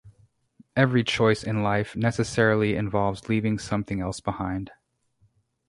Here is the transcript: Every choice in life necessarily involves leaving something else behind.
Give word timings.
Every 0.75 1.03
choice 1.03 1.43
in 1.43 1.61
life 1.61 1.95
necessarily 1.95 2.75
involves 2.75 3.29
leaving 3.29 3.59
something 3.59 4.01
else 4.01 4.19
behind. 4.19 4.71